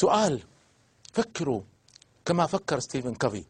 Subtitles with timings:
[0.00, 0.42] سؤال.
[1.12, 1.62] فكروا
[2.24, 3.44] كما فكر ستيفن كوفي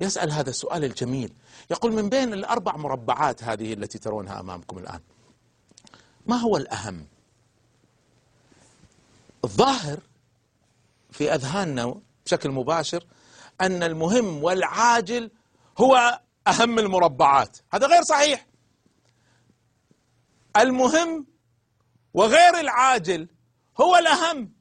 [0.00, 1.32] يسأل هذا السؤال الجميل.
[1.70, 5.00] يقول من بين الأربع مربعات هذه التي ترونها أمامكم الآن
[6.26, 7.06] ما هو الأهم؟
[9.44, 10.00] الظاهر
[11.10, 13.04] في أذهاننا بشكل مباشر
[13.60, 15.30] أن المهم والعاجل
[15.78, 17.58] هو أهم المربعات.
[17.72, 18.46] هذا غير صحيح.
[20.56, 21.26] المهم
[22.14, 23.28] وغير العاجل
[23.80, 24.55] هو الأهم.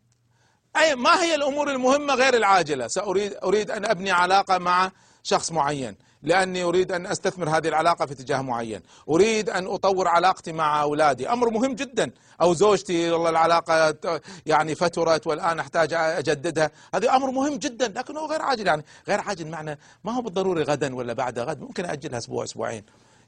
[0.78, 4.92] أي ما هي الأمور المهمة غير العاجلة؟ سأريد أريد أن أبني علاقة مع
[5.24, 10.52] شخص معين لأني أريد أن أستثمر هذه العلاقة في اتجاه معين، أريد أن أطور علاقتي
[10.52, 12.12] مع أولادي، أمر مهم جدا،
[12.42, 13.96] أو زوجتي والله العلاقة
[14.46, 19.48] يعني فترت والآن أحتاج أجددها، هذا أمر مهم جدا لكنه غير عاجل يعني، غير عاجل
[19.48, 22.84] معنى ما هو بالضروري غدا ولا بعد غد، ممكن أجلها أسبوع أسبوعين.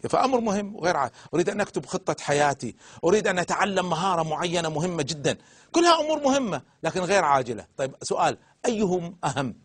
[0.09, 5.03] فأمر مهم وغير عاجل، أريد أن أكتب خطة حياتي، أريد أن أتعلم مهارة معينة مهمة
[5.03, 5.37] جدا،
[5.71, 9.55] كلها أمور مهمة لكن غير عاجلة، طيب سؤال أيهم أهم؟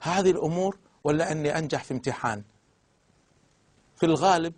[0.00, 2.42] هذه الأمور ولا أني أنجح في امتحان؟
[3.96, 4.54] في الغالب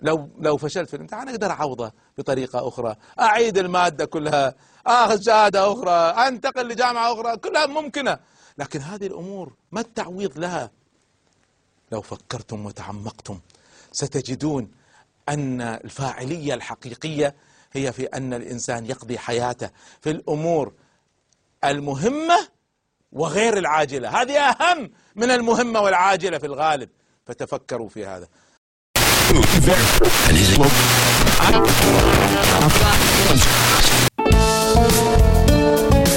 [0.00, 2.96] لو لو فشلت في الامتحان أقدر أعوضه بطريقة أخرى.
[3.20, 4.54] أعيد المادة كلها
[4.86, 5.90] آخذ شهادة أخرى
[6.28, 8.18] أنتقل لجامعة أخرى كلها ممكنة.
[8.58, 10.70] لكن هذه الأمور ما التعويض لها؟
[11.92, 13.40] لو فكرتم وتعمقتم
[13.96, 14.70] ستجدون
[15.28, 17.34] أن الفاعلية الحقيقية
[17.72, 20.72] هي في أن الإنسان يقضي حياته في الأمور
[21.64, 22.48] المهمة
[23.12, 24.22] وغير العاجلة.
[24.22, 26.88] هذه أهم من المهمة والعاجلة في الغالب.
[27.26, 28.28] فتفكروا في هذا.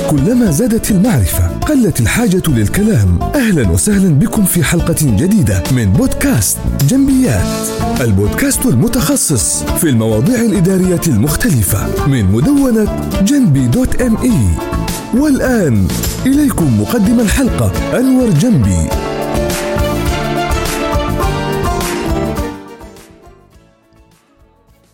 [0.09, 3.19] كلما زادت المعرفة قلت الحاجة للكلام.
[3.21, 6.57] أهلا وسهلا بكم في حلقة جديدة من بودكاست
[6.87, 7.69] جنبيات.
[8.01, 14.47] البودكاست المتخصص في المواضيع الإدارية المختلفة من مدونة جنبي دوت ام اي
[15.13, 15.87] والآن
[16.25, 18.89] إليكم مقدم الحلقة أنور جنبي.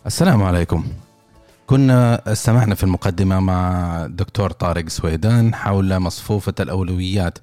[0.06, 0.84] السلام عليكم.
[1.66, 7.38] كنا استمعنا في المقدمة مع دكتور طارق سويدان حول مصفوفة الأولويات.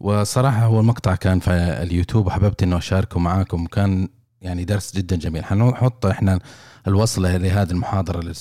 [0.00, 1.50] وصراحة هو المقطع كان في
[1.82, 3.66] اليوتيوب وحببت أنه أشاركه معاكم.
[3.66, 4.08] كان
[4.42, 5.44] يعني درس جدا جميل.
[5.44, 6.38] حنحط إحنا
[6.86, 8.34] الوصلة لهذه المحاضرة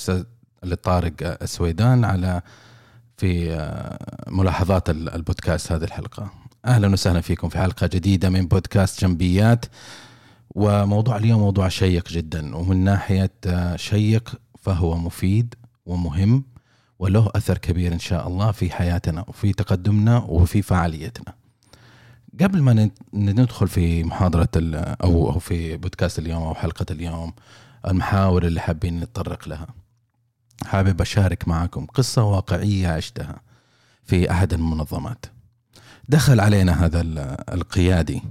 [0.64, 2.42] لطارق السويدان على
[3.18, 3.58] في
[4.28, 6.32] ملاحظات البودكاست هذه الحلقة.
[6.66, 9.66] أهلا وسهلا فيكم في حلقة جديدة من بودكاست جنبيات.
[10.56, 12.56] وموضوع اليوم موضوع شيق جدا.
[12.56, 13.32] ومن ناحية
[13.76, 15.56] شيق فهو مفيد
[15.86, 16.44] ومهم
[17.00, 21.34] وله أثر كبير إن شاء الله في حياتنا وفي تقدمنا وفي فعاليتنا.
[22.42, 24.50] قبل ما ندخل في محاضرة
[25.04, 27.34] أو في بودكاست اليوم أو حلقة اليوم
[27.88, 29.68] المحاور اللي حابين نتطرق لها.
[30.66, 33.42] حابب أشارك معكم قصة واقعية عشتها
[34.04, 35.26] في أحد المنظمات.
[36.10, 37.02] دخل علينا هذا
[37.54, 38.22] القيادي.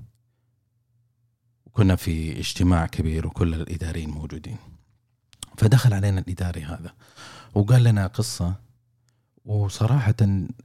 [1.73, 4.57] كنا في اجتماع كبير وكل الإداريين موجودين.
[5.59, 6.93] فدخل علينا الإداري هذا
[7.55, 8.55] وقال لنا قصة
[9.45, 10.15] وصراحة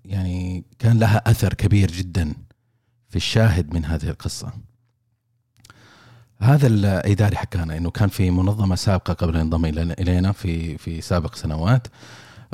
[0.06, 2.34] يعني كان لها أثر كبير جدا
[3.10, 4.54] في الشاهد من هذه القصة.
[6.38, 11.36] هذا الإداري حكانا أنه كان في منظمة سابقة قبل أن ينضم إلينا في في سابق
[11.36, 11.88] سنوات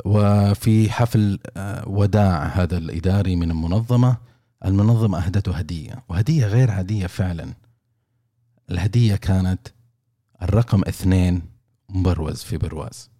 [0.04, 4.16] وفي حفل آه، وداع هذا الإداري من المنظمة.
[4.64, 7.54] المنظمة أهدته هدية وهدية غير عادية فعلا.
[8.70, 9.68] الهدية كانت
[10.42, 11.42] الرقم اثنين
[11.94, 13.10] مبروز في برواز.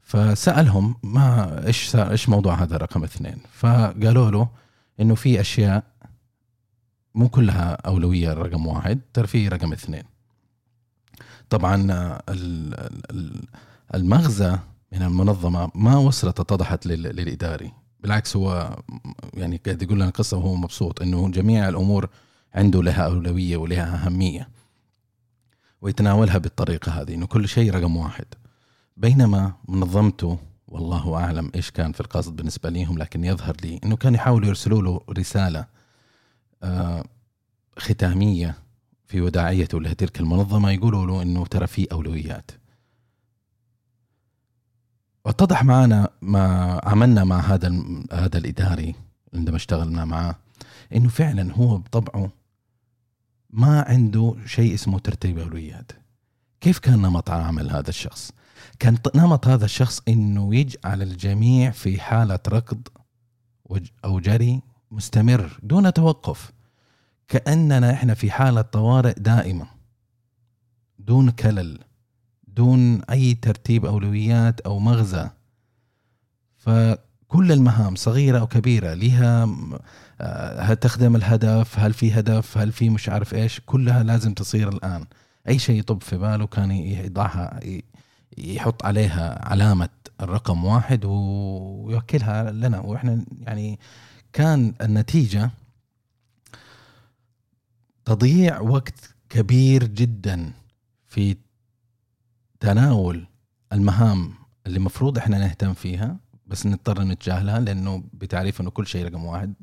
[0.00, 4.48] فسألهم ما إيش إيش موضوع هذا الرقم اثنين؟ فقالوا له
[5.00, 5.84] إنه في أشياء
[7.14, 10.02] مو كلها أولوية رقم واحد ترى في رقم اثنين.
[11.50, 11.76] طبعا
[13.94, 14.58] المغزى
[14.92, 17.72] من المنظمة ما وصلت اتضحت للإداري.
[18.00, 18.76] بالعكس هو
[19.34, 22.08] يعني قاعد يقول لنا قصة وهو مبسوط إنه جميع الأمور
[22.54, 24.48] عنده لها أولوية ولها أهمية.
[25.82, 28.24] ويتناولها بالطريقة هذه إنه كل شيء رقم واحد.
[28.96, 30.38] بينما منظمته
[30.68, 34.82] والله أعلم إيش كان في القصد بالنسبة ليهم لكن يظهر لي إنه كانوا يحاولوا يرسلوا
[34.82, 35.66] له رسالة
[36.62, 37.04] آه،
[37.78, 38.54] ختامية
[39.06, 42.50] في وداعيته لتلك المنظمة يقولوا له إنه ترى في أولويات.
[45.24, 47.82] واتضح معنا ما عملنا مع هذا
[48.12, 48.94] هذا الإداري
[49.34, 50.38] عندما اشتغلنا معه
[50.94, 52.30] إنه فعلا هو بطبعه
[53.52, 55.92] ما عنده شيء اسمه ترتيب أولويات.
[56.60, 58.32] كيف كان نمط عمل هذا الشخص؟
[58.78, 62.88] كان نمط هذا الشخص إنه يجعل الجميع في حالة ركض
[64.04, 66.52] أو جري مستمر دون توقف.
[67.28, 69.66] كأننا إحنا في حالة طوارئ دائمه
[70.98, 71.78] دون كلل.
[72.48, 75.30] دون أي ترتيب أولويات أو مغزى.
[76.56, 76.70] ف
[77.32, 79.48] كل المهام صغيرة أو كبيرة لها
[80.20, 84.68] آه، هل تخدم الهدف هل في هدف هل في مش عارف إيش كلها لازم تصير
[84.68, 85.04] الآن.
[85.48, 87.60] أي شيء يطب في باله كان يضعها
[88.38, 89.88] يحط عليها علامة
[90.20, 92.80] الرقم واحد ويوكلها لنا.
[92.80, 93.78] وإحنا يعني
[94.32, 95.50] كان النتيجة
[98.04, 100.52] تضييع وقت كبير جدا
[101.06, 101.36] في
[102.60, 103.26] تناول
[103.72, 104.34] المهام
[104.66, 106.16] اللي المفروض إحنا نهتم فيها.
[106.46, 109.54] بس نضطر نتجاهلها لأنه بتعريف إنه كل شيء رقم واحد.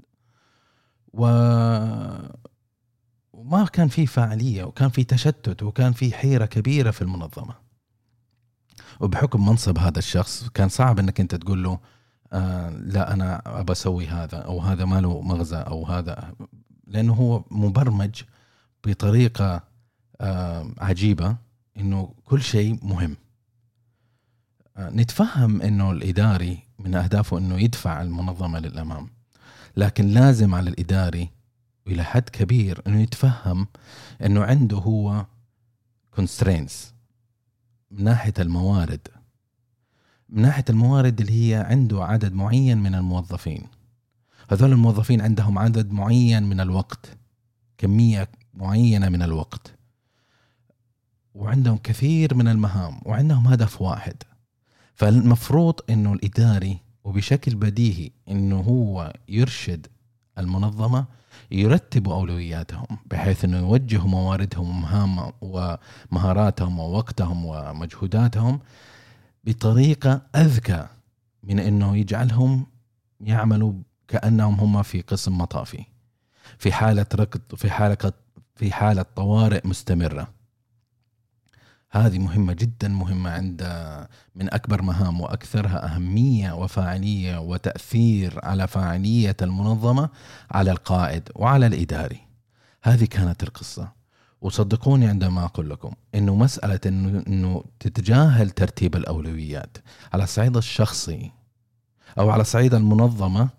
[1.13, 1.25] و
[3.33, 7.55] وما كان في فاعلية وكان في تشتت وكان في حيرة كبيرة في المنظمة.
[8.99, 11.79] وبحكم منصب هذا الشخص كان صعب إنك أنت تقول له
[12.33, 16.33] آه لا أنا أبى أسوي هذا أو هذا ما له مغزى أو هذا.
[16.87, 18.21] لأنه هو مبرمج
[18.85, 19.63] بطريقة
[20.21, 21.37] آه عجيبة
[21.77, 23.17] إنه كل شيء مهم.
[24.77, 29.09] آه نتفهم إنه الإداري من أهدافه إنه يدفع المنظمة للأمام.
[29.77, 31.29] لكن لازم على الإداري
[31.87, 33.67] إلى حد كبير إنه يتفهم
[34.25, 35.25] إنه عنده هو
[36.19, 36.93] constraints.
[37.91, 39.07] من ناحية الموارد.
[40.29, 43.67] من ناحية الموارد اللي هي عنده عدد معين من الموظفين.
[44.51, 47.17] هذول الموظفين عندهم عدد معين من الوقت.
[47.77, 49.73] كمية معينة من الوقت.
[51.35, 52.99] وعندهم كثير من المهام.
[53.05, 54.23] وعندهم هدف واحد.
[55.00, 59.88] فالمفروض إنه الإداري وبشكل بديهي إنه هو يرشد
[60.38, 61.06] المنظمة
[61.51, 68.60] يرتبوا أولوياتهم بحيث إنه يوجهوا مواردهم ومهام ومهاراتهم ووقتهم ومجهوداتهم
[69.44, 70.88] بطريقة أذكى
[71.44, 72.66] من إنه يجعلهم
[73.22, 73.74] يعملوا
[74.07, 75.84] كأنهم هم في قسم مطافي
[76.57, 78.13] في حالة ركض في حالة
[78.56, 80.38] في حالة طوارئ مستمرة.
[81.91, 83.62] هذه مهمة جدا مهمة عند
[84.36, 90.09] من أكبر مهام وأكثرها أهمية وفاعلية وتأثير على فاعلية المنظمة
[90.51, 92.19] على القائد وعلى الإداري.
[92.83, 93.91] هذه كانت القصة.
[94.41, 99.77] وصدقوني عندما أقول لكم أنه مسألة أنه, إنه تتجاهل ترتيب الأولويات
[100.13, 101.31] على الصعيد الشخصي
[102.19, 103.50] أو على صعيد المنظمة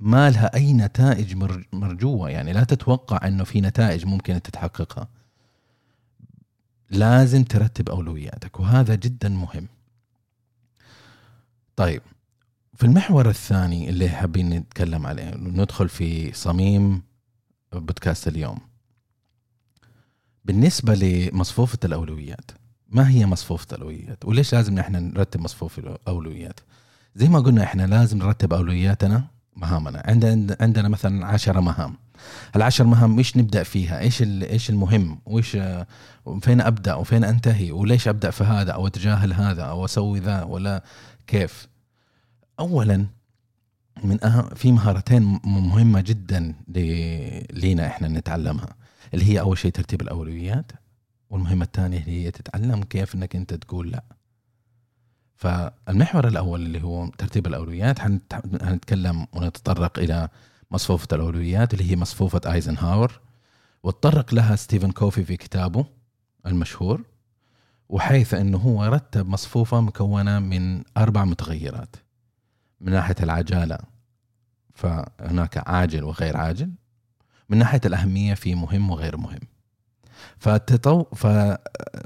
[0.00, 1.36] ما لها أي نتائج
[1.72, 2.30] مرجوة.
[2.30, 5.08] يعني لا تتوقع أنه في نتائج ممكن تتحققها.
[6.92, 9.68] لازم ترتب أولوياتك وهذا جدا مهم.
[11.76, 12.02] طيب
[12.74, 17.02] في المحور الثاني اللي حابين نتكلم عليه ندخل في صميم
[17.72, 18.58] بودكاست اليوم.
[20.44, 22.50] بالنسبة لمصفوفة الأولويات
[22.88, 26.60] ما هي مصفوفة الأولويات؟ وليش لازم إحنا نرتب مصفوفة الأولويات؟
[27.14, 29.24] زي ما قلنا إحنا لازم نرتب أولوياتنا
[29.56, 30.02] مهامنا.
[30.06, 31.96] عندنا عندنا مثلا عشرة مهام.
[32.56, 35.58] العشر مهام إيش نبدأ فيها؟ إيش إيش المهم؟ وإيش
[36.40, 40.82] فين أبدأ؟ وفين أنتهي؟ وليش أبدأ في هذا أو أتجاهل هذا أو أسوي ذا ولا
[41.26, 41.68] كيف؟
[42.60, 43.06] اولا
[44.04, 46.54] من أهم في مهارتين مهمة جدا
[47.52, 48.68] لينا إحنا نتعلمها
[49.14, 50.72] اللي هي أول شيء ترتيب الأولويات
[51.30, 54.04] والمهمة الثانية هي تتعلم كيف إنك أنت تقول لا.
[55.36, 60.28] فالمحور الأول اللي هو ترتيب الأولويات حنتكلم ونتطرق إلى
[60.72, 63.20] مصفوفة الأولويات اللي هي مصفوفة آيزنهاور
[63.82, 65.84] وتطرق لها ستيفن كوفي في كتابه
[66.46, 67.04] المشهور
[67.88, 71.96] وحيث أنه هو رتب مصفوفة مكونة من أربع متغيرات.
[72.80, 73.78] من ناحية العجالة
[74.74, 76.70] فهناك عاجل وغير عاجل.
[77.48, 79.40] من ناحية الأهمية في مهم وغير مهم.
[80.38, 81.04] فتطو...
[81.04, 81.26] ف...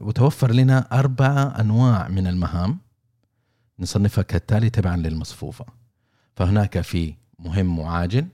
[0.00, 2.78] وتوفر لنا أربعة أنواع من المهام
[3.78, 5.64] نصنفها كالتالي تبعا للمصفوفة.
[6.36, 8.26] فهناك في مهم وعاجل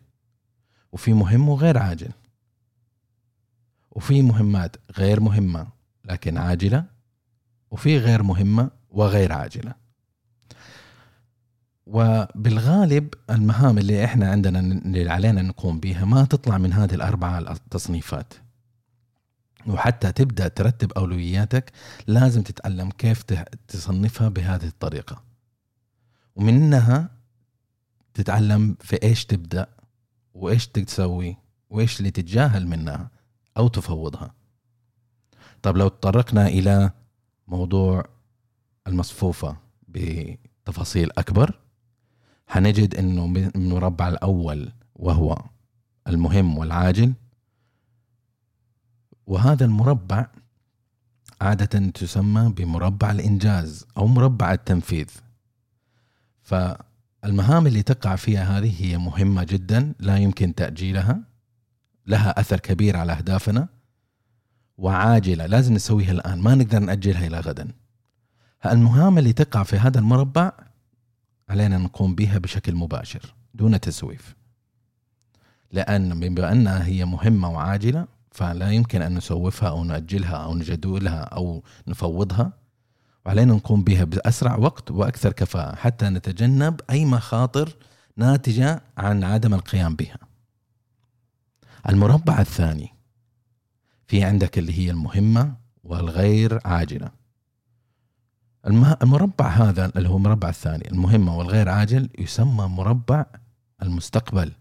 [0.93, 2.11] وفي مهم وغير عاجل.
[3.91, 5.67] وفي مهمات غير مهمة
[6.05, 6.85] لكن عاجلة
[7.71, 9.75] وفي غير مهمة وغير عاجلة.
[11.87, 18.35] وبالغالب المهام اللي إحنا عندنا اللي علينا نقوم بها ما تطلع من هذه الأربعة التصنيفات.
[19.67, 21.73] وحتى تبدأ ترتب أولوياتك
[22.07, 23.23] لازم تتعلم كيف
[23.69, 25.23] تصنفها بهذه الطريقة.
[26.37, 27.11] ومنها
[28.15, 29.67] تتعلم في إيش تبدأ.
[30.35, 31.37] وإيش تسوي؟
[31.71, 33.11] وإيش اللي تتجاهل منها؟
[33.57, 34.35] أو تفوضها.
[35.63, 36.91] طب لو تطرقنا إلى
[37.49, 38.05] موضوع
[38.87, 39.57] المصفوفة
[39.89, 41.59] بتفاصيل أكبر
[42.47, 45.39] حنجد إنه المربع الأول وهو
[46.09, 47.13] المهم والعاجل.
[49.27, 50.27] وهذا المربع
[51.41, 55.09] عادة تسمى بمربع الإنجاز أو مربع التنفيذ.
[57.25, 61.21] المهام اللي تقع فيها هذه هي مهمة جدا لا يمكن تأجيلها
[62.07, 63.69] لها أثر كبير على أهدافنا
[64.79, 67.69] وعاجلة لازم نسويها الآن ما نقدر نأجلها إلى غدا.
[68.67, 70.53] المهام اللي تقع في هذا المربع
[71.49, 74.37] علينا نقوم بها بشكل مباشر دون تسويف.
[75.73, 81.63] لأن بما أنها هي مهمة وعاجلة فلا يمكن أن نسوفها أو نأجلها أو نجدولها أو
[81.89, 82.53] نفوضها.
[83.27, 87.77] وعلينا نقوم بها بأسرع وقت وأكثر كفاءة حتى نتجنب أي مخاطر
[88.17, 90.19] ناتجة عن عدم القيام بها.
[91.89, 92.95] المربع الثاني
[94.07, 97.11] في عندك اللي هي المهمة والغير عاجلة.
[99.03, 103.27] المربع هذا اللي هو المربع الثاني المهمة والغير عاجل يسمى مربع
[103.83, 104.53] المستقبل.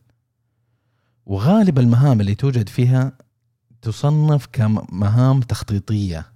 [1.25, 3.11] وغالب المهام اللي توجد فيها
[3.81, 6.30] تصنف كمهام تخطيطية.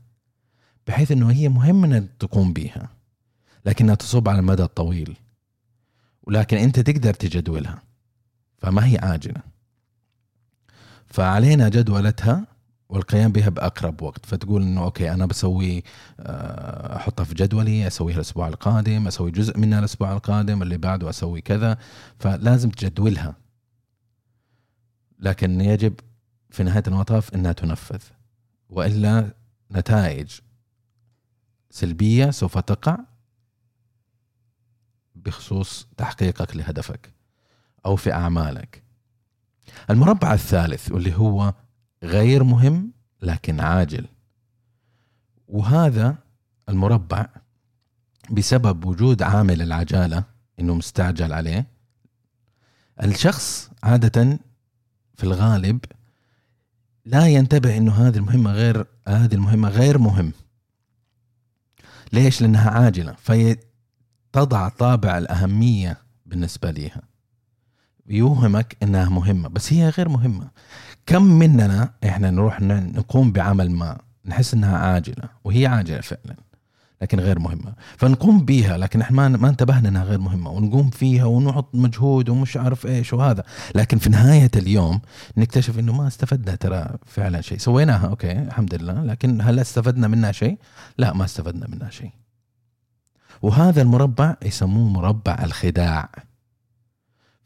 [0.87, 2.89] بحيث إنه هي مهم انك تقوم بها
[3.65, 5.17] لكنها تصب على المدى الطويل
[6.23, 7.81] ولكن أنت تقدر تجدولها
[8.57, 9.41] فما هي عاجلة.
[11.05, 12.47] فعلينا جدولتها
[12.89, 14.25] والقيام بها بأقرب وقت.
[14.25, 15.83] فتقول إنه أوكي أنا بسوي
[16.19, 21.41] آه، أحطها في جدولي أسويها الأسبوع القادم أسوي جزء منها الأسبوع القادم اللي بعده أسوي
[21.41, 21.77] كذا
[22.19, 23.35] فلازم تجدولها.
[25.19, 25.93] لكن يجب
[26.49, 28.01] في نهاية المطاف إنها تنفذ
[28.69, 29.33] وإلا
[29.71, 30.39] نتائج
[31.75, 32.97] سلبية سوف تقع
[35.15, 37.13] بخصوص تحقيقك لهدفك
[37.85, 38.83] أو في أعمالك.
[39.89, 41.53] المربع الثالث واللي هو
[42.03, 42.91] غير مهم
[43.21, 44.07] لكن عاجل.
[45.47, 46.17] وهذا
[46.69, 47.27] المربع
[48.31, 50.23] بسبب وجود عامل العجالة
[50.59, 51.67] إنه مستعجل عليه.
[53.03, 54.39] الشخص عادة
[55.15, 55.79] في الغالب
[57.05, 60.33] لا ينتبه إنه هذه المهمة غير هذه المهمة غير مهم.
[62.15, 63.15] ليش؟ لأنها عاجلة.
[63.21, 67.01] فتضع طابع الأهمية بالنسبة ليها.
[68.07, 70.47] يوهمك إنها مهمة بس هي غير مهمة.
[71.05, 76.35] كم مننا إحنا نروح نقوم بعمل ما نحس إنها عاجلة وهي عاجلة فعلا.
[77.01, 77.73] لكن غير مهمة.
[77.97, 80.51] فنقوم بيها لكن إحنا ما- ما انتبهنا إنها غير مهمة.
[80.51, 83.43] ونقوم فيها ونحط مجهود ومش عارف إيش وهذا.
[83.75, 85.01] لكن في نهاية اليوم
[85.37, 87.57] نكتشف إنه ما استفدنا ترى فعلا شيء.
[87.57, 89.03] سويناها أوكي الحمد لله.
[89.03, 90.57] لكن هل استفدنا منها شيء؟
[90.97, 92.11] لا ما استفدنا منها شيء.
[93.41, 96.09] وهذا المربع يسموه مربع الخداع.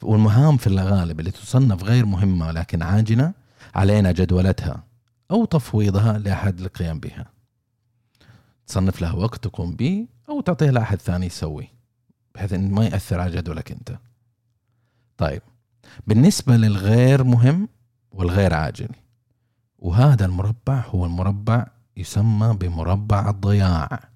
[0.03, 3.31] والمهام في الغالب اللي تصنف غير مهمة لكن عاجلة
[3.75, 4.83] علينا جدولتها
[5.31, 7.38] أو تفويضها لأحد القيام بها.
[8.69, 11.69] تصنف لها وقت تقوم به أو تعطيها لأحد ثاني يسوي
[12.35, 13.99] بحيث أن ما يأثر على جدولك أنت.
[15.17, 15.41] طيب
[16.07, 17.69] بالنسبة للغير مهم
[18.11, 18.89] والغير عاجل
[19.79, 24.09] وهذا المربع هو المربع يسمى بمربع الضياع.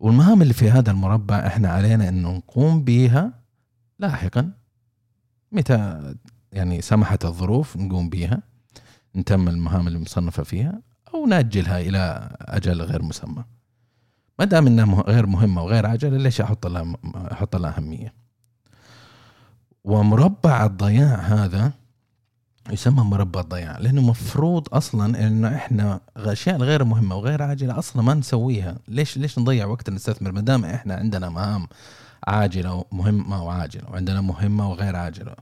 [0.00, 3.32] والمهام اللي في هذا المربع إحنا علينا إنه نقوم بها
[3.98, 4.52] لاحقا
[5.52, 6.14] متى
[6.52, 8.42] يعني سمحت الظروف نقوم بها
[9.16, 10.82] نتم المهام اللي مصنفة فيها
[11.14, 13.44] أو نأجلها إلى أجل غير مسمى.
[14.42, 16.94] ما دام إنها مه- غير مهمة وغير عاجلة ليش أحط لها
[17.32, 18.12] أحط لها أهمية؟
[19.84, 21.72] ومربع الضياع هذا
[22.70, 28.14] يسمى مربع الضياع لأنه مفروض أصلا إنه إحنا الأشياء الغير مهمة وغير عاجلة أصلا ما
[28.14, 28.76] نسويها.
[28.88, 31.66] ليش ليش نضيع وقت نستثمر؟ ما دام إحنا عندنا مهام
[32.26, 35.34] عاجلة ومهمة وعاجلة وعندنا مهمة وغير عاجلة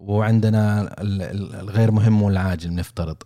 [0.00, 3.16] وعندنا ال- ال- الغير مهم والعاجل نفترض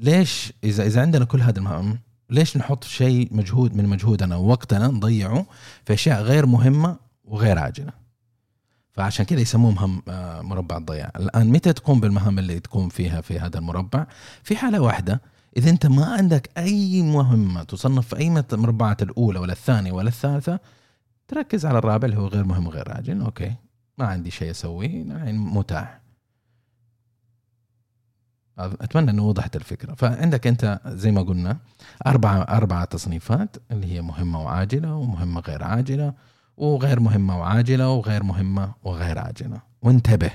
[0.00, 1.98] ليش إذا إذا عندنا كل هذا المهام
[2.32, 5.46] ليش نحط شيء مجهود من مجهودنا ووقتنا نضيعه
[5.84, 7.92] في أشياء غير مهمة وغير عاجلة؟
[8.92, 11.12] فعشان كذا يسموه مهم آه، مربع الضياع.
[11.16, 14.06] الآن متى تقوم بالمهام اللي تقوم فيها في هذا المربع؟
[14.42, 15.20] في حالة واحدة
[15.56, 20.08] إذا أنت ما عندك أي مهمة تصنف في أي من المربعات الأولى ولا الثانية ولا
[20.08, 20.60] الثالثة
[21.28, 23.20] تركز على الرابع اللي هو غير مهم وغير عاجل.
[23.20, 23.54] أوكي
[23.98, 26.01] ما عندي شيء أسويه يعني متاح.
[28.66, 29.94] أتمنى إنه وضحت الفكرة.
[29.94, 31.56] فعندك أنت زي ما قلنا
[32.06, 36.14] اربعه اربعه تصنيفات اللي هي مهمة وعاجلة ومهمة غير عاجلة
[36.56, 39.60] وغير مهمة وعاجلة وغير مهمة وغير عاجلة.
[39.82, 40.30] وانتبه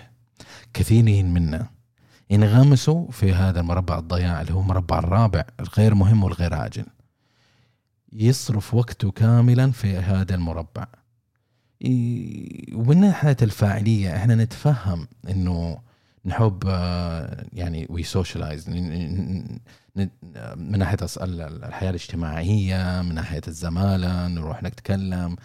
[0.73, 1.67] كثيرين منا
[2.29, 6.85] ينغمسوا في هذا المربع الضياع اللي هو المربع الرابع الغير مهم والغير عاجل.
[8.13, 10.85] يصرف وقته كاملا في هذا المربع.
[12.73, 15.77] ومن ناحية الفاعلية إحنا نتفهم إنه
[16.27, 19.59] نحب آه، يعني we socialize من
[20.79, 25.35] ناحية الص- ال- الحياة الاجتماعية من ناحية الزمالة نروح نتكلم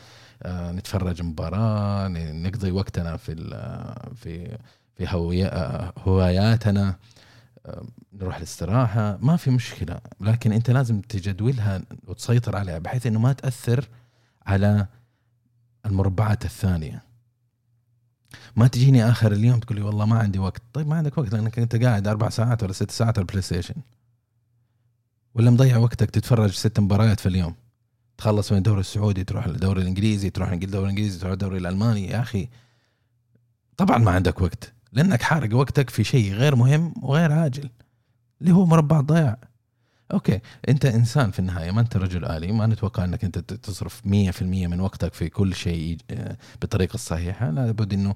[0.42, 3.34] آه، نتفرج مباراة ن- نقضي وقتنا في
[4.14, 4.58] في
[4.96, 5.06] في
[5.98, 6.96] هواياتنا
[7.66, 10.00] آه، نروح الاستراحة ما في مشكلة.
[10.20, 13.88] لكن أنت لازم تجدولها وتسيطر عليها بحيث أنه ما تأثر
[14.46, 14.86] على
[15.86, 17.02] المربعات الثانية.
[18.56, 20.62] ما تجيني آخر اليوم تقول لي والله ما عندي وقت.
[20.72, 23.74] طيب ما عندك وقت لأنك أنت قاعد أربع ساعات ولا ست ساعات على ال PlayStation
[25.34, 27.54] ولا مضيع وقتك تتفرج ست مباريات في اليوم.
[28.18, 32.08] تخلص من الدوري السعودي تروح للدوري الإنجليزي تروح للدوري الإنجليزي تروح للدوري الألماني.
[32.08, 32.48] يا أخي
[33.76, 34.72] طبعا ما عندك وقت.
[34.92, 37.70] لأنك حارق وقتك في شيء غير مهم وغير عاجل
[38.40, 39.38] اللي هو مربع الضياع
[40.12, 40.40] okay.
[40.68, 44.80] أنت إنسان في النهاية ما أنت رجل آلي ما نتوقع أنك أنت تصرف 100% من
[44.80, 47.50] وقتك في كل شيء آه، بالطريقة الصحيحة.
[47.50, 48.14] لابد إنه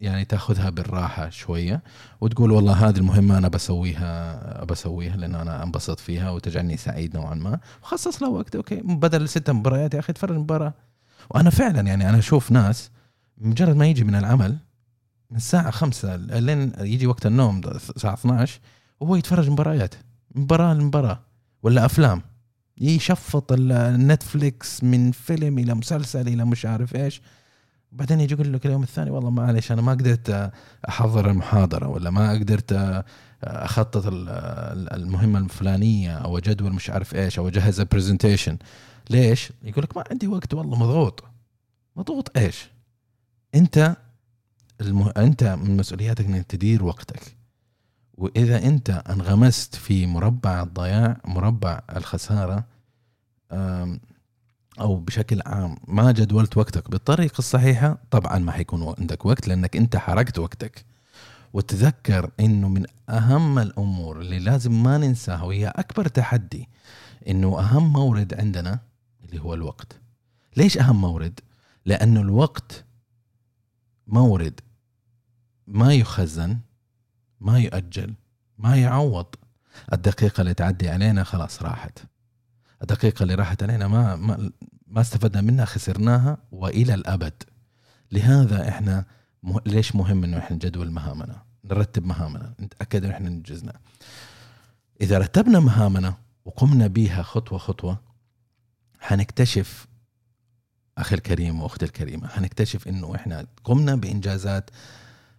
[0.00, 1.82] يعني تأخذها بالراحة شوية
[2.20, 7.58] وتقول والله هذه المهمة أنا بسويها بسويها لأن أنا أنبسط فيها وتجعلني سعيد نوعا ما.
[7.82, 8.80] وخصص لها وقت okay.
[8.84, 10.74] بدل ست مباريات يا أخي تفرج مباراة.
[11.30, 12.90] وأنا فعلا يعني أنا أشوف ناس
[13.38, 14.56] مجرد ما يجي من العمل
[15.30, 18.60] من الساعة خمسة لين يجي وقت النوم الساعة 12
[19.00, 19.94] وهو يتفرج مباريات.
[20.34, 21.20] مباراة لمباراة
[21.62, 22.22] ولا أفلام.
[22.78, 27.22] يشفط ال Netflix من فيلم إلى مسلسل إلى مش عارف إيش.
[27.92, 30.50] بعدين يجي يقول لك اليوم الثاني والله معلش أنا ما قدرت
[30.88, 33.02] أحضر المحاضرة ولا ما قدرت
[33.44, 38.58] أخطط المهمة الفلانية أو جدول مش عارف إيش أو أجهز برزنتيشن
[39.10, 41.24] ليش؟ يقول لك ما عندي وقت والله مضغوط.
[41.96, 42.68] مضغوط إيش؟
[43.54, 43.96] أنت
[44.80, 45.10] المه...
[45.16, 47.36] أنت من مسؤولياتك إنك تدير وقتك.
[48.14, 52.64] وإذا أنت أنغمست في مربع الضياع مربع الخسارة
[54.80, 56.90] أو بشكل عام ما جدولت وقتك.
[56.90, 60.84] بالطريقة الصحيحة طبعا ما حيكون عندك وقت لأنك أنت حرقت وقتك.
[61.52, 66.68] وتذكر إنه من أهم الأمور اللي لازم ما ننساها وهي أكبر تحدي
[67.28, 68.80] إنه أهم مورد عندنا
[69.24, 70.00] اللي هو الوقت.
[70.56, 71.40] ليش أهم مورد؟
[71.86, 72.84] لأنه الوقت
[74.06, 74.60] مورد
[75.66, 76.58] ما يخزن
[77.42, 78.14] ما يؤجل
[78.58, 79.26] ما يعوض.
[79.92, 81.98] الدقيقة اللي تعدي علينا خلاص راحت.
[82.82, 84.50] الدقيقة اللي راحت علينا ما ما,
[84.86, 87.42] ما استفدنا منها خسرناها وإلى الأبد.
[88.12, 89.04] لهذا إحنا
[89.42, 89.60] مه...
[89.66, 93.72] ليش مهم إنه إحنا نجدول مهامنا؟ نرتب مهامنا نتأكد إنه إحنا ننجزنا
[95.00, 97.98] إذا رتبنا مهامنا وقمنا بها خطوة خطوة
[99.00, 99.86] حنكتشف
[100.98, 104.70] أخي الكريم وأختي الكريمة حنكتشف إنه إحنا قمنا بإنجازات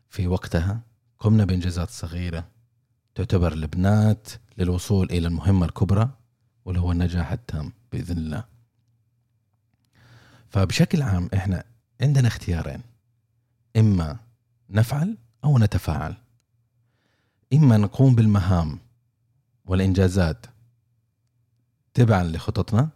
[0.10, 0.82] في وقتها
[1.24, 2.48] قمنا بإنجازات صغيرة
[3.16, 6.10] تعتبر لبنات للوصول إلى المهمة الكبرى
[6.66, 8.44] واللي هو النجاح التام بإذن الله.
[10.50, 11.64] فبشكل عام إحنا
[12.02, 12.82] عندنا اختيارين
[13.78, 14.18] إما
[14.70, 16.16] نفعل أو نتفاعل.
[17.54, 18.80] إما نقوم بالمهام
[19.66, 20.46] والإنجازات
[21.94, 22.90] تبعا لخططنا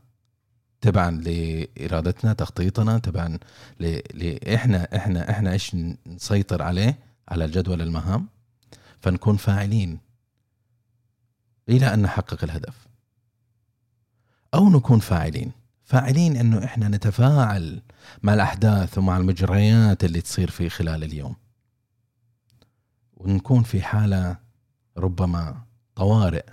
[0.82, 3.40] تبعا لإرادتنا تخطيطنا تبعا
[3.80, 4.00] ل...
[4.54, 5.76] إحنا إحنا إحنا إيش
[6.08, 8.28] نسيطر عليه على الجدول المهام
[9.00, 10.00] فنكون فاعلين
[11.70, 12.88] إلى أن نحقق الهدف.
[14.54, 15.52] أو نكون فاعلين.
[15.84, 17.82] فاعلين أنه إحنا نتفاعل
[18.24, 21.36] مع الأحداث ومع المجريات اللي تصير في خلال اليوم.
[23.18, 24.38] ونكون في حالة
[24.98, 25.62] ربما
[25.96, 26.46] طوارئ.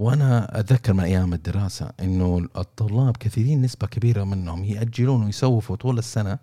[0.00, 6.38] وأنا أتذكر من أيام الدراسة إنه الطلاب كثيرين نسبة كبيرة منهم يأجلون ويسوفوا طول السنة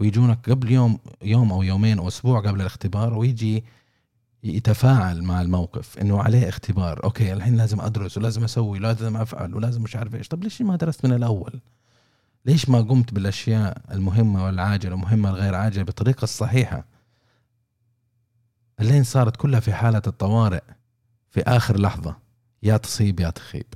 [0.00, 3.64] ويجونك قبل يوم يوم أو يومين أو أسبوع قبل الاختبار ويجي
[4.44, 7.04] يتفاعل مع الموقف إنه عليه اختبار.
[7.04, 10.28] okay الحين لازم أدرس ولازم أسوي ولازم أفعل ولازم مش عارف إيش.
[10.28, 11.60] طب ليش ما درست من الأول؟
[12.46, 16.84] ليش ما قمت بالأشياء المهمة والعاجلة والمهمه الغير عاجلة بالطريقة الصحيحة؟
[18.80, 20.62] اللين صارت كلها في حالة الطوارئ
[21.30, 22.29] في آخر لحظة.
[22.62, 23.66] يا تصيب يا تخيب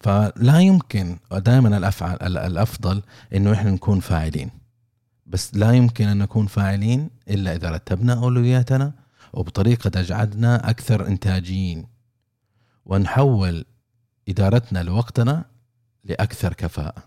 [0.00, 3.02] فلا يمكن دائما الافعال الأفضل
[3.34, 4.50] إنه إحنا نكون فاعلين
[5.26, 8.92] بس لا يمكن أن نكون فاعلين إلا إذا رتبنا أولوياتنا
[9.32, 11.86] وبطريقة تجعلنا أكثر إنتاجيين
[12.86, 13.64] ونحول
[14.28, 15.44] إدارتنا لوقتنا
[16.04, 17.02] لأكثر كفاءة.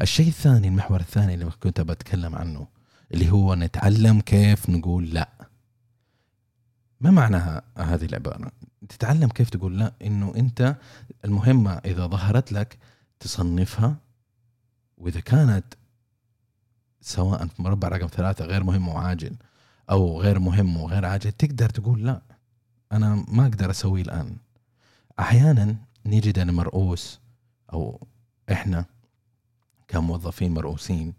[0.00, 2.66] الشيء الثاني المحور الثاني اللي كنت بتكلم عنه
[3.14, 5.49] اللي هو نتعلم كيف نقول لا.
[7.00, 8.52] ما معناها هذه العبارة؟
[8.88, 10.76] تتعلم كيف تقول لا إنه أنت
[11.24, 12.78] المهمة إذا ظهرت لك
[13.20, 13.96] تصنفها
[14.98, 15.64] وإذا كانت
[17.00, 19.36] سواء في مربع رقم ثلاثة غير مهم وعاجل
[19.90, 22.22] أو غير مهم وغير عاجل تقدر تقول لا
[22.92, 24.36] أنا ما أقدر أسويه الآن
[25.18, 27.20] أحيانا نجد أنا مرؤوس
[27.72, 28.06] أو
[28.52, 28.84] إحنا
[29.88, 31.14] كموظفين مرؤوسين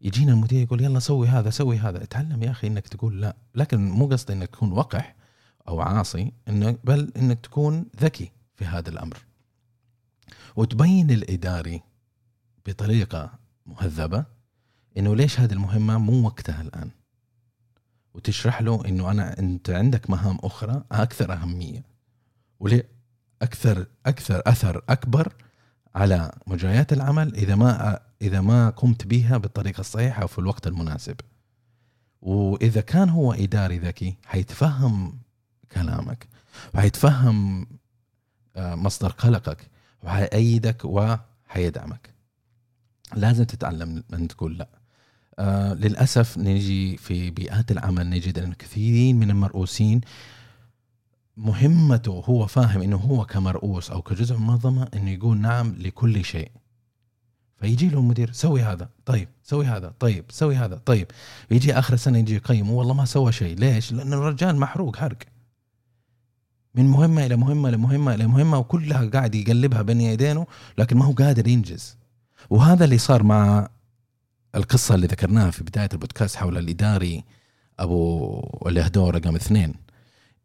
[0.00, 3.90] يجينا المدير يقول يلا سوي هذا سوي هذا اتعلم يا أخي إنك تقول لا لكن
[3.90, 5.14] مو قصدي إنك تكون وقح
[5.68, 9.18] أو عاصي انك بل إنك تكون ذكي في هذا الأمر.
[10.56, 11.82] وتبين الإداري
[12.66, 13.30] بطريقة
[13.66, 14.24] مهذبة
[14.98, 16.90] إنه ليش هذه المهمة مو وقتها الآن؟
[18.14, 21.84] وتشرح له إنه أنا أنت عندك مهام أخرى أكثر أهمية.
[22.60, 22.88] وليه
[23.42, 25.32] أكثر أكثر أثر أكبر
[25.94, 31.16] على مجريات العمل إذا ما إذا ما قمت بها بالطريقة الصحيحة وفي الوقت المناسب.
[32.22, 35.18] وإذا كان هو إداري ذكي حيتفهم
[35.72, 36.28] كلامك
[36.74, 37.66] وحيتفهم
[38.56, 39.70] آه، مصدر قلقك
[40.02, 42.14] وحيأيدك وحيدعمك.
[43.16, 44.68] لازم تتعلم أن تقول لا.
[45.38, 50.00] آه للأسف نجي في بيئات العمل نجد أن كثيرين من المرؤوسين
[51.36, 56.50] مهمته هو فاهم إنه هو كمرؤوس أو كجزء من المنظمة إنه يقول نعم لكل شيء.
[57.60, 61.06] فيجي له المدير سوي هذا طيب سوي هذا طيب سوي هذا طيب.
[61.50, 65.18] يجي آخر السنة يجي يقيم والله ما سوى شيء ليش؟ لأن الرجال محروق حرق.
[66.74, 70.46] من مهمة إلى مهمة لمهمه إلى مهمة وكلها قاعد يقلبها بين يدينه
[70.78, 71.96] لكن ما هو قادر ينجز.
[72.50, 73.68] وهذا اللي صار مع
[74.54, 77.24] القصة اللي ذكرناها في بداية البودكاست حول الإداري
[77.78, 79.74] أبو اللي هدوه رقم اثنين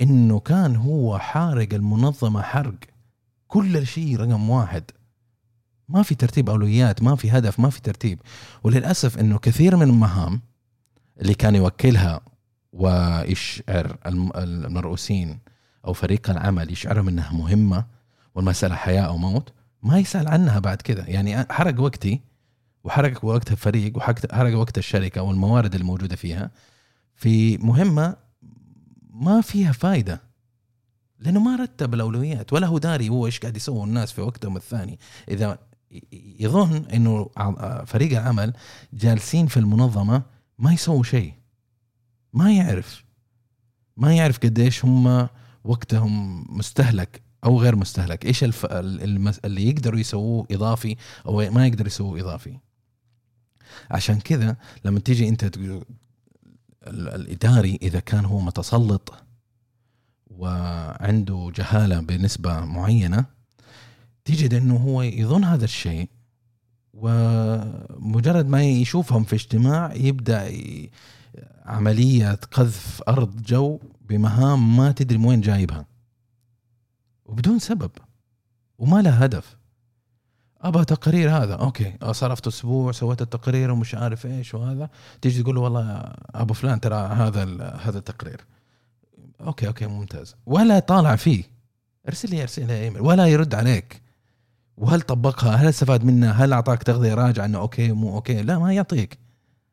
[0.02, 2.76] إنه كان هو حارق المنظمة حرق
[3.48, 4.84] كل شيء رقم واحد.
[5.90, 8.20] ما في ترتيب أولويات ما في هدف ما في ترتيب.
[8.64, 10.42] وللأسف إنه كثير من المهام
[11.22, 12.22] اللي كان يوكلها
[12.74, 13.98] ويشعر
[14.36, 15.40] المرؤوسين
[15.86, 17.86] أو فريق العمل يشعرهم إنها مهمة
[18.36, 22.22] والمسألة حياة أو موت ما يسأل عنها بعد كذا يعني حرق وقتي
[22.84, 26.52] وحرق وقت الفريق وحرق وقت الشركة والموارد الموجودة فيها.
[27.16, 28.16] في مهمة
[29.10, 30.22] ما فيها فايدة
[31.20, 35.00] لأنه ما رتب الأولويات ولا هو داري هو إيش قاعد يسوي الناس في وقتهم الثاني.
[35.30, 35.58] إذا
[36.40, 37.30] يظن إنه
[37.86, 38.54] فريق العمل
[38.94, 40.24] جالسين في المنظمة
[40.60, 41.34] ما يسووا شيء
[42.34, 43.04] ما يعرف
[43.98, 45.28] ما يعرف قديش هم
[45.66, 48.26] وقتهم مستهلك أو غير مستهلك.
[48.26, 48.66] إيش الف...
[49.46, 52.58] اللي يقدروا يسووه إضافي أو ما يقدروا يسووه إضافي.
[53.92, 55.86] عشان كذا لما تيجي أنت تقول
[56.88, 59.14] الإداري إذا كان هو متسلط
[60.28, 63.26] وعنده جهالة بنسبة معينة
[64.26, 66.10] تجد إنه هو يظن هذا الشيء
[66.94, 70.52] ومجرد ما يشوفهم في اجتماع يبدأ
[71.66, 75.86] عملية قذف أرض جو بمهام ما تدري من وين جايبها.
[77.26, 77.92] وبدون سبب.
[78.78, 79.58] وما له هدف.
[80.62, 81.56] أبغى تقرير هذا.
[81.56, 81.98] okay.
[82.12, 84.90] صرفت أسبوع سويت التقرير ومش عارف إيش وهذا.
[85.22, 87.44] تيجي تقول له والله أبو فلان ترى هذا
[87.84, 88.42] هذا التقرير.
[89.42, 90.36] okay okay ممتاز.
[90.46, 91.44] ولا طالع فيه.
[92.08, 93.02] ارسل لي ارسل لي إيميل.
[93.02, 94.02] ولا يرد عليك.
[94.78, 98.42] وهل طبقها؟ هل استفاد منها؟ هل أعطاك تغذية؟ راجعه إنه okay مو okay.
[98.42, 99.18] لا ما يعطيك.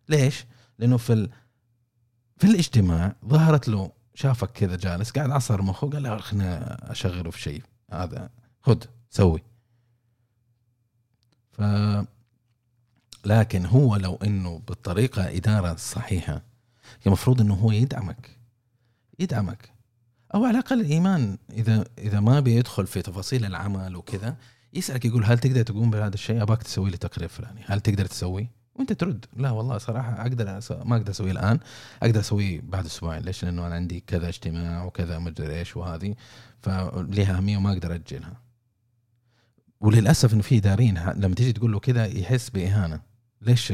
[0.09, 0.47] ليش؟
[0.79, 1.29] لأنه في.
[2.37, 7.63] في الاجتماع ظهرت له شافك كذا جالس قاعد عصر مخه قال خلينا أشغله في شيء
[7.93, 8.79] هذا خذ
[9.11, 9.43] سوي.
[11.53, 11.63] ف
[13.25, 16.43] لكن هو لو إنه بالطريقة إدارة صحيحة
[17.07, 18.39] المفروض إنه هو يدعمك
[19.19, 19.73] يدعمك.
[20.35, 24.37] أو على الأقل الإيمان إذا إذا ما بيدخل في تفاصيل العمل وكذا
[24.73, 28.49] يسألك يقول هل تقدر تقوم بهذا الشيء؟ ابغاك تسوي لي تقرير فلاني هل تقدر تسوي؟
[28.75, 29.27] وانت ترد.
[29.37, 31.59] لا والله صراحة أقدر أسوي ما أقدر أسويه الآن.
[32.03, 33.23] أقدر أسويه بعد أسبوعين.
[33.23, 36.15] ليش؟ لأنه أنا عندي كذا اجتماع وكذا ما أدري إيش وهذه.
[36.59, 38.41] فليها أهمية وما أقدر أجلها.
[39.81, 43.01] وللأسف إنه في إداريين لما تيجي تقول له كذا يحس بإهانة.
[43.41, 43.73] ليش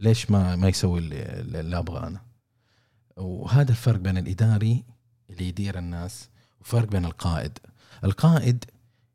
[0.00, 2.20] ليش ما ما يسوي اللي, اللي أبغى أنا؟
[3.16, 4.84] وهذا الفرق بين الإداري
[5.30, 6.28] اللي يدير الناس
[6.60, 7.58] وفرق بين القائد.
[8.04, 8.64] القائد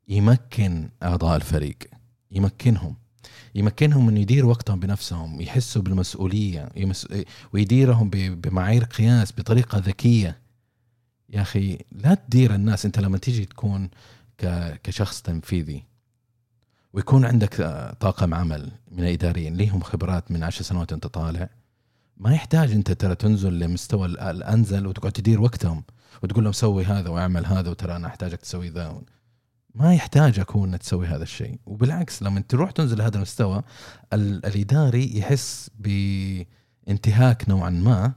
[0.07, 1.77] يمكن أعضاء الفريق.
[2.31, 2.95] يمكنهم.
[3.55, 7.07] يمكنهم إنه يدير وقتهم بنفسهم يحسوا بالمسؤولية يمس...
[7.53, 10.39] ويديرهم بمعايير قياس بطريقة ذكية.
[11.29, 13.89] يا أخي لا تدير الناس أنت لما تيجي تكون
[14.37, 14.73] ك...
[14.83, 15.83] كشخص تنفيذي
[16.93, 17.55] ويكون عندك
[17.99, 21.49] طاقم عمل من الإداريين ليهم خبرات من عشر سنوات انت طالع؟
[22.17, 25.83] ما يحتاج أنت ترى تنزل لمستوى الأنزل وتقعد تدير وقتهم
[26.23, 29.01] وتقول لهم سوي هذا وأعمل هذا وترى أنا أحتاجك تسوي ذا
[29.79, 31.59] ما يحتاج أكون تسوي هذا الشيء.
[31.65, 33.63] وبالعكس لما تروح تنزل لهذا المستوى
[34.13, 38.13] الإداري يحس بانتهاك نوعا ما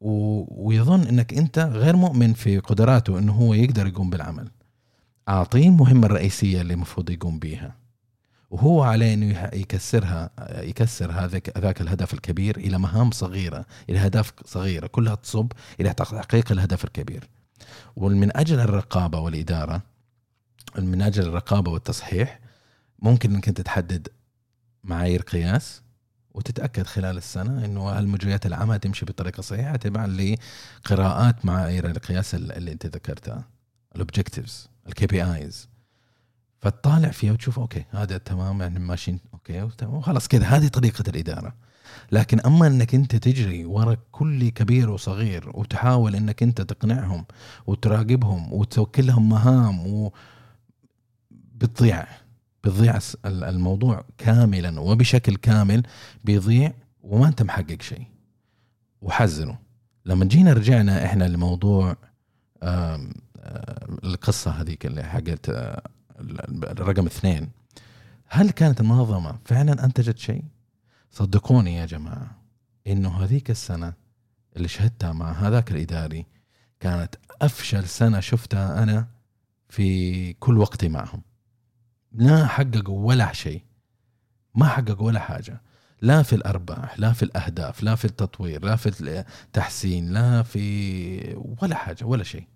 [0.00, 4.50] ويظن إنك أنت غير مؤمن في قدراته إنه هو يقدر يقوم بالعمل.
[5.28, 7.76] أعطيه المهمة الرئيسية اللي المفروض يقوم بها
[8.50, 10.30] وهو عليه إنه يكسرها
[10.62, 14.86] يكسر هذاك ذاك الهدف الكبير إلى مهام صغيرة إلى أهداف صغيرة.
[14.86, 17.28] كلها تصب إلى تحقيق الهدف الكبير.
[17.96, 19.82] ومن أجل الرقابة والإدارة
[20.76, 22.40] من أجل الرقابة والتصحيح
[22.98, 24.08] ممكن إنك أنت تحدد
[24.84, 25.82] معايير قياس
[26.34, 32.72] وتتأكد خلال السنة إنه هل مجريات العمل تمشي بطريقة صحيحة تبعا لقراءات معايير القياس اللي
[32.72, 33.44] أنت ذكرتها
[33.94, 35.68] ال objectives ال KPIs
[36.60, 41.54] فتطالع فيها وتشوف okay هذا تمام يعني ماشيين okay وخلاص كذا هذه طريقة الإدارة.
[42.12, 47.24] لكن أما إنك أنت تجري ورا كل كبير وصغير وتحاول إنك أنت تقنعهم
[47.66, 50.12] وتراقبهم وتوكل لهم مهام و
[51.60, 52.06] بتضيع
[52.64, 55.82] بتضيع الموضوع كاملا وبشكل كامل
[56.24, 58.04] بيضيع وما أنت محقق شيء.
[59.02, 59.58] وحزنه
[60.06, 61.96] لما جينا رجعنا إحنا لموضوع
[64.04, 65.82] القصة هذيك اللي حقت آه،
[66.62, 67.50] الرقم اثنين.
[68.26, 70.44] هل كانت المنظمه فعلا أنتجت شيء؟
[71.10, 72.38] صدقوني يا جماعة
[72.86, 73.92] إنه هذيك السنة
[74.56, 76.26] اللي شهدتها مع هذاك الإداري
[76.80, 79.06] كانت أفشل سنة شفتها أنا
[79.68, 81.22] في كل وقتي معهم.
[82.12, 83.62] لا حققوا ولا شيء.
[84.54, 85.62] ما حققوا ولا حاجة.
[86.02, 91.76] لا في الأرباح لا في الأهداف لا في التطوير لا في التحسين لا في ولا
[91.76, 92.46] حاجة ولا شيء.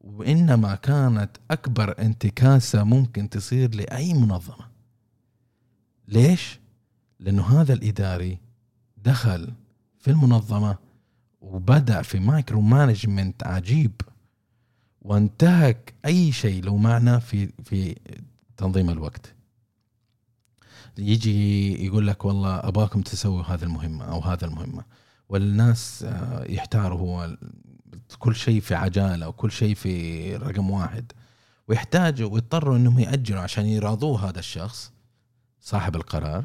[0.00, 4.72] وإنما كانت أكبر انتكاسة ممكن تصير لأي منظمة.
[6.08, 6.60] ليش؟
[7.20, 8.38] لأنه هذا الإداري
[8.96, 9.52] دخل
[9.98, 10.78] في المنظمة
[11.40, 13.92] وبدأ في micromanagement عجيب.
[15.02, 17.96] وانتهك أي شيء له معنى في في
[18.56, 19.34] تنظيم الوقت.
[20.98, 24.84] يجي يقول لك والله ابغاكم تسووا هذه المهمة أو هذا المهمة.
[25.28, 27.36] والناس آه، يحتاروا هو
[28.18, 31.12] كل شيء في عجالة وكل شيء في رقم واحد.
[31.68, 34.92] ويحتاجوا ويضطروا إنهم يأجلوا عشان يراضوه هذا الشخص
[35.60, 36.44] صاحب القرار.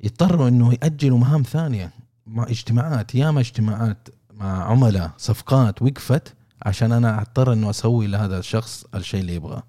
[0.00, 1.92] يضطروا إنه يأجلوا مهام ثانية
[2.26, 3.14] مع اجتماعات.
[3.14, 9.34] ياما اجتماعات مع عملاء صفقات وقفت عشان أنا أضطر إنه أسوي لهذا الشخص الشيء اللي
[9.34, 9.62] يبغاه.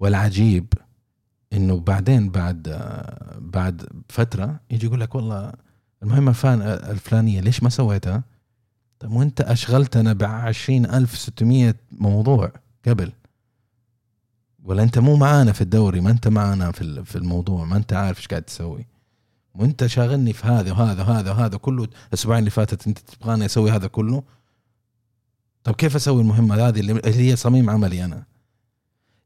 [0.00, 0.66] والعجيب
[1.52, 2.62] إنه بعدين بعد
[3.38, 5.52] بعد فترة يجي يقول لك والله
[6.02, 6.34] المهمة
[6.90, 8.22] الفلانية ليش ما سويتها؟
[8.98, 12.52] طيب وانت أشغلتنا ب 20600 موضوع
[12.86, 13.12] قبل؟
[14.64, 18.18] ولا أنت مو معانا في الدوري ما أنت معانا في في الموضوع ما أنت عارف
[18.18, 18.86] إيش قاعد تسوي.
[19.54, 23.86] وانت شاغلني في هذا وهذا وهذا وهذا كله الأسبوعين اللي فاتت أنت تبغاني أسوي هذا
[23.86, 24.22] كله؟
[25.64, 28.24] طب كيف أسوي المهمة هذه اللي هي صميم عملي أنا؟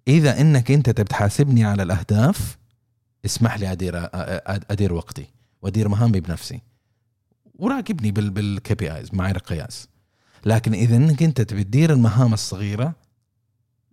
[0.09, 2.59] إذا إنك أنت تحاسبني على الأهداف
[3.25, 4.09] اسمح لي أدير
[4.71, 5.27] أدير وقتي
[5.63, 6.61] وأدير مهامي بنفسي
[7.55, 9.89] وراقبني بال KPIs معايير القياس.
[10.47, 12.95] لكن إذا إنك أنت تبي تدير المهام الصغيرة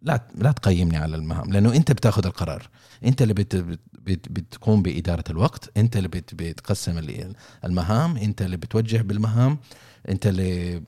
[0.01, 2.69] لا لا تقيمني على المهام لأنه أنت بتاخذ القرار.
[3.05, 6.97] أنت اللي بت بت بتقوم بإدارة الوقت أنت اللي بت بتقسم
[7.65, 9.57] المهام أنت اللي بتوجه بالمهام
[10.09, 10.83] أنت اللي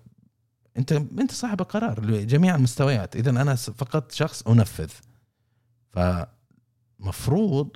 [0.78, 3.16] أنت أنت صاحب القرار لجميع المستويات.
[3.16, 4.90] إذا أنا فقط شخص أنفذ.
[5.92, 7.70] فمفروض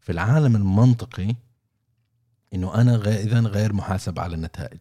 [0.00, 1.34] في العالم المنطقي
[2.54, 4.80] إنه أنا غير إذا غير محاسب على النتائج.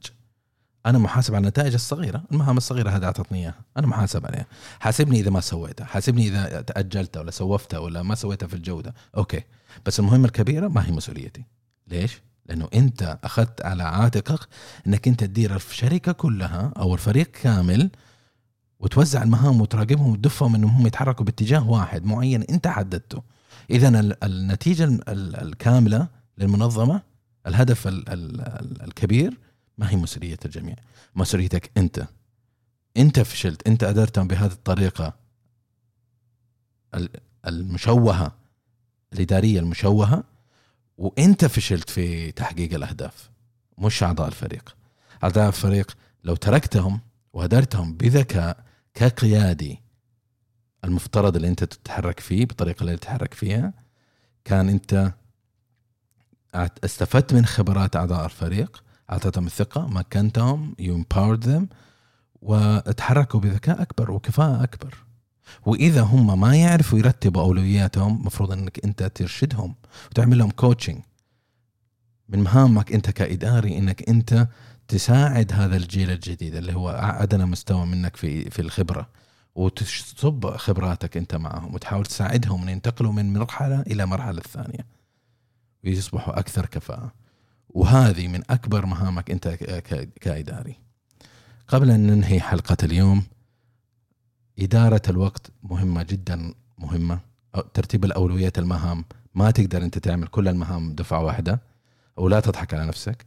[0.86, 3.62] أنا محاسب على النتائج الصغيرة المهام الصغيرة هذه أعطتني إياها.
[3.78, 4.46] أنا محاسب عليها.
[4.80, 5.86] حاسبني إذا ما سويتها.
[5.86, 8.94] حاسبني إذا تأجلتها ولا سوفتها ولا ما سويتها في الجودة.
[9.18, 9.44] أوكي.
[9.86, 11.44] بس المهمة الكبيرة ما هي مسؤوليتي.
[11.88, 14.48] ليش؟ لأنه أنت أخذت على عاتقك
[14.88, 17.90] إنك أنت تدير الشركة كلها أو الفريق كامل
[18.80, 23.22] وتوزع المهام وتراقبهم وتدفهم إنهم هم يتحركوا باتجاه واحد معين أنت حددته.
[23.70, 26.08] اذا النتيجة الكاملة
[26.38, 27.02] للمنظمة
[27.48, 29.38] الهدف الكبير
[29.78, 30.76] ما هي مسؤولية الجميع.
[31.16, 32.08] مسؤوليتك أنت.
[32.98, 33.68] أنت فشلت.
[33.68, 35.14] أنت ادرتهم بهذه الطريقة
[37.48, 38.36] المشوهة
[39.14, 40.24] الإدارية المشوهة
[40.98, 43.30] وأنت فشلت في تحقيق الأهداف.
[43.78, 44.76] مش أعضاء الفريق.
[45.24, 47.00] أعضاء الفريق لو تركتهم
[47.34, 48.65] وهدرتهم بذكاء
[48.96, 49.82] كقيادي
[50.84, 53.74] المفترض اللي انت تتحرك فيه بالطريقة اللي تتحرك فيها
[54.46, 55.14] كان انت
[56.84, 61.64] استفدت من خبرات أعضاء الفريق أعطيتهم الثقة مكنتهم you empowered them
[62.42, 64.96] وتحركوا بذكاء أكبر وكفاءة أكبر.
[65.66, 69.76] وإذا هم ما يعرفوا يرتبوا أولوياتهم المفروض إنك أنت ترشدهم
[70.12, 71.02] وتعمل لهم coaching
[72.30, 74.48] من مهامك أنت كإداري إنك أنت
[74.88, 79.10] تساعد هذا الجيل الجديد اللي هو أدنى مستوى منك في في الخبرة
[79.56, 84.86] وتصب خبراتك أنت معهم وتحاول تساعدهم إن ينتقلوا من مرحلة إلى مرحلة ثانية
[85.84, 87.12] ويصبحوا أكثر كفاءة.
[87.70, 89.48] وهذه من أكبر مهامك أنت
[90.22, 90.76] كإداري.
[91.68, 93.24] قبل أن ننهي حلقة اليوم
[94.60, 97.20] إدارة الوقت مهمة جدا مهمة.
[97.74, 101.62] ترتيب الأولويات المهام ما تقدر أنت تعمل كل المهام دفعة واحدة
[102.18, 103.26] ولا تضحك على نفسك.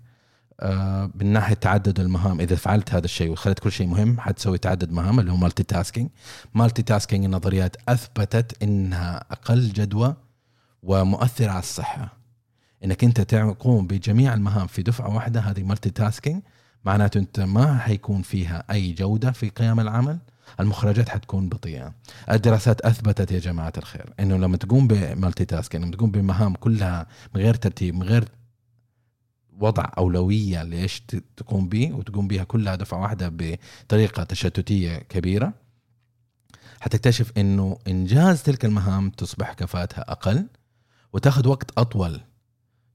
[1.14, 5.20] من ناحية تعدد المهام إذا فعلت هذا الشيء وخليت كل شيء مهم حتسوي تعدد مهام
[5.20, 6.10] اللي هو multitasking
[6.54, 10.16] multitasking النظريات أثبتت إنها أقل جدوى
[10.82, 12.18] ومؤثرة على الصحة.
[12.84, 16.42] إنك أنت تقوم بجميع المهام في دفعة واحدة هذه multitasking
[16.84, 20.18] معناته أنت ما حيكون فيها أي جودة في قيام العمل
[20.60, 21.92] المخرجات حتكون بطيئة.
[22.30, 27.40] الدراسات أثبتت يا جماعة الخير إنه لما تقوم ب multitasking لما تقوم بمهام كلها من
[27.40, 28.28] غير ترتيب من غير
[29.60, 31.02] وضع أولوية لإيش
[31.36, 35.52] تقوم به وتقوم بها كلها دفعة واحدة بطريقة تشتتية كبيرة.
[36.80, 40.46] حتكتشف إنه إنجاز تلك المهام تصبح كفاءتها أقل
[41.12, 42.20] وتاخذ وقت أطول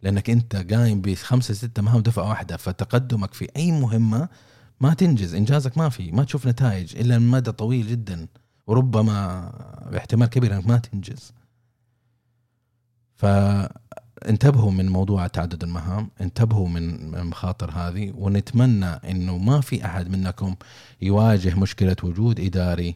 [0.01, 4.29] لأنك أنت قايم بخمسه ستة مهام دفعة واحدة فتقدمك في أي مهمة
[4.81, 8.27] ما تنجز إنجازك ما في ما تشوف نتائج من مدى طويل جدا
[8.67, 9.49] وربما
[9.91, 11.33] باحتمال كبير إنك ما تنجز.
[14.23, 20.55] فانتبهوا من موضوع تعدد المهام انتبهوا من المخاطر هذه ونتمنى إنه ما في أحد منكم
[21.01, 22.95] يواجه مشكلة وجود إداري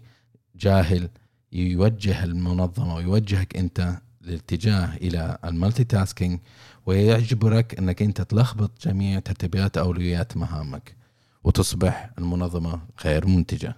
[0.55, 1.09] جاهل
[1.51, 6.39] يوجه المنظمة ويوجهك أنت الاتجاه إلى ال multitasking
[6.85, 10.95] ويجبرك إنك أنت تلخبط جميع ترتيبات أولويات مهامك
[11.43, 13.75] وتصبح المنظمة غير منتجة.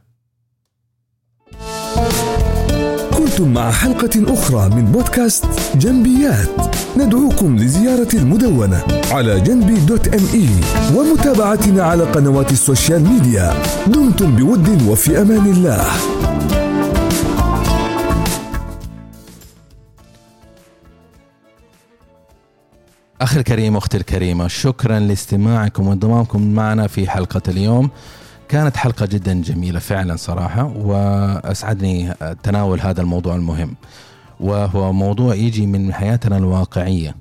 [3.20, 6.76] كنتم مع حلقة أخرى من بودكاست جنبيات.
[6.98, 10.50] ندعوكم لزيارة المدونة على جنبي dot ME
[10.96, 13.54] ومتابعتنا على قنوات ال social media.
[13.88, 15.86] دمتم بود وفي أمان الله.
[23.22, 27.90] أخي الكريم أختي الكريمة شكرا لاستماعكم وانضمامكم معنا في حلقة اليوم.
[28.50, 33.76] كانت حلقة جدا جميلة فعلا صراحة وأسعدني تناول هذا الموضوع المهم.
[34.40, 37.16] وهو موضوع يجي من حياتنا الواقعية.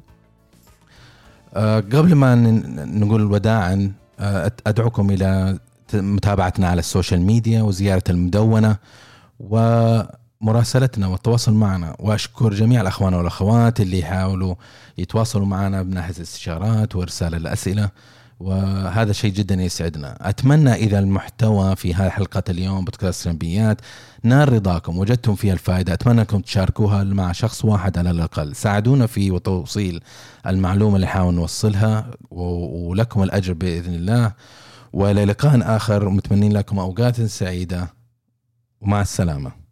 [1.55, 2.35] أه، قبل ما
[2.85, 5.59] نقول وداعا أه، أدعوكم إلى
[5.95, 8.77] متابعتنا على السوشيال ميديا وزيارة المدونة
[9.41, 11.97] ومراسلتنا والتواصل معنا.
[11.99, 14.55] وأشكر جميع الأخوان والأخوات اللي يحاولوا
[14.99, 17.91] يتواصلوا معنا بناحية الاستشارات وإرسال الأسئلة.
[18.41, 20.29] وهذا شيء جدا يسعدنا.
[20.29, 23.81] أتمنى إذا المحتوى في هذه حلقة اليوم بودكاست جنبيات
[24.23, 25.93] نال رضاكم وجدتم فيها الفائدة.
[25.93, 28.57] أتمنى أنكم تشاركوها مع شخص واحد على الأقل.
[28.57, 30.01] ساعدونا في توصيل
[30.47, 34.33] المعلومة اللي نحاول نوصلها ولكم الأجر بإذن الله.
[34.93, 36.09] وإلى لقاء آخر.
[36.09, 37.95] متمنين لكم أوقات سعيدة.
[38.81, 39.68] ومع السلامة.